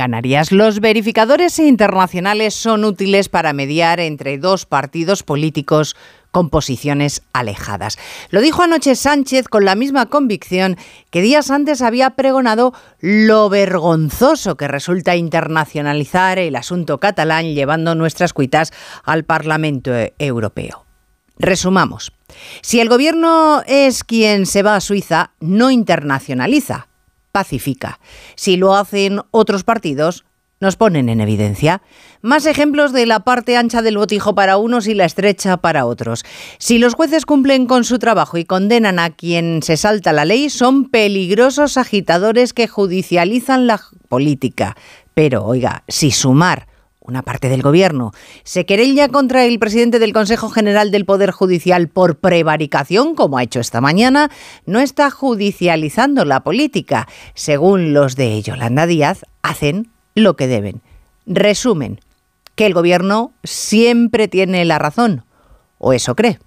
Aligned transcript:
Canarias. 0.00 0.50
Los 0.50 0.80
verificadores 0.80 1.58
internacionales 1.58 2.54
son 2.54 2.86
útiles 2.86 3.28
para 3.28 3.52
mediar 3.52 4.00
entre 4.00 4.38
dos 4.38 4.64
partidos 4.64 5.22
políticos 5.22 5.94
con 6.30 6.48
posiciones 6.48 7.20
alejadas. 7.34 7.98
Lo 8.30 8.40
dijo 8.40 8.62
anoche 8.62 8.94
Sánchez 8.94 9.46
con 9.46 9.66
la 9.66 9.74
misma 9.74 10.06
convicción 10.06 10.78
que 11.10 11.20
días 11.20 11.50
antes 11.50 11.82
había 11.82 12.08
pregonado 12.16 12.72
lo 13.00 13.50
vergonzoso 13.50 14.56
que 14.56 14.68
resulta 14.68 15.16
internacionalizar 15.16 16.38
el 16.38 16.56
asunto 16.56 16.98
catalán 16.98 17.52
llevando 17.52 17.94
nuestras 17.94 18.32
cuitas 18.32 18.72
al 19.04 19.24
Parlamento 19.24 19.92
Europeo. 20.18 20.86
Resumamos. 21.38 22.10
Si 22.62 22.80
el 22.80 22.88
gobierno 22.88 23.62
es 23.66 24.02
quien 24.02 24.46
se 24.46 24.62
va 24.62 24.76
a 24.76 24.80
Suiza, 24.80 25.32
no 25.40 25.70
internacionaliza, 25.70 26.88
pacifica. 27.32 28.00
Si 28.34 28.56
lo 28.56 28.74
hacen 28.74 29.20
otros 29.30 29.64
partidos, 29.64 30.24
nos 30.60 30.76
ponen 30.76 31.08
en 31.08 31.22
evidencia. 31.22 31.80
Más 32.20 32.44
ejemplos 32.44 32.92
de 32.92 33.06
la 33.06 33.20
parte 33.20 33.56
ancha 33.56 33.80
del 33.80 33.96
botijo 33.96 34.34
para 34.34 34.58
unos 34.58 34.86
y 34.86 34.94
la 34.94 35.06
estrecha 35.06 35.56
para 35.56 35.86
otros. 35.86 36.22
Si 36.58 36.78
los 36.78 36.94
jueces 36.94 37.24
cumplen 37.24 37.66
con 37.66 37.84
su 37.84 37.98
trabajo 37.98 38.36
y 38.36 38.44
condenan 38.44 38.98
a 38.98 39.10
quien 39.10 39.62
se 39.62 39.78
salta 39.78 40.12
la 40.12 40.26
ley, 40.26 40.50
son 40.50 40.90
peligrosos 40.90 41.78
agitadores 41.78 42.52
que 42.52 42.68
judicializan 42.68 43.66
la 43.66 43.80
política. 44.08 44.76
Pero, 45.14 45.44
oiga, 45.44 45.82
si 45.88 46.10
sumar 46.10 46.69
una 47.10 47.22
parte 47.22 47.48
del 47.48 47.60
gobierno, 47.60 48.12
se 48.44 48.64
querella 48.64 49.08
contra 49.08 49.44
el 49.44 49.58
presidente 49.58 49.98
del 49.98 50.12
Consejo 50.12 50.48
General 50.48 50.90
del 50.90 51.04
Poder 51.04 51.32
Judicial 51.32 51.88
por 51.88 52.16
prevaricación, 52.16 53.14
como 53.14 53.36
ha 53.36 53.42
hecho 53.42 53.60
esta 53.60 53.80
mañana, 53.80 54.30
no 54.64 54.80
está 54.80 55.10
judicializando 55.10 56.24
la 56.24 56.40
política. 56.40 57.08
Según 57.34 57.92
los 57.92 58.16
de 58.16 58.40
Yolanda 58.40 58.86
Díaz, 58.86 59.26
hacen 59.42 59.90
lo 60.14 60.36
que 60.36 60.46
deben. 60.46 60.80
Resumen, 61.26 62.00
que 62.54 62.66
el 62.66 62.74
gobierno 62.74 63.32
siempre 63.44 64.28
tiene 64.28 64.64
la 64.64 64.78
razón, 64.78 65.24
o 65.78 65.92
eso 65.92 66.14
cree. 66.14 66.38